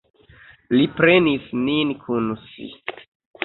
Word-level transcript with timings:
Li 0.75 0.87
prenis 1.01 1.47
nin 1.69 1.95
kun 2.07 2.35
si. 2.49 2.75